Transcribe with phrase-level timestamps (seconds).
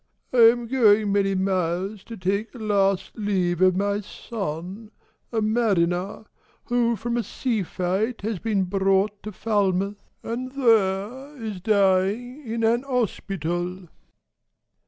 [0.33, 4.89] I am going many miles to take A last leave of my son,
[5.31, 6.25] a mariner,
[6.69, 12.63] Who from a sea fight has been brought to Falmouth, And there is dying in
[12.63, 13.89] an hospital."